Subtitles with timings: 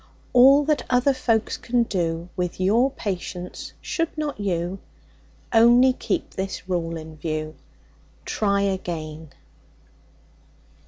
[0.33, 4.79] All that other folks can do, With your patience should not you?
[5.53, 7.53] Only keep this rule in view
[8.25, 9.29] Try again.